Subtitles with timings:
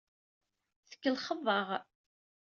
[0.89, 1.67] Tkellxeḍ-aɣ.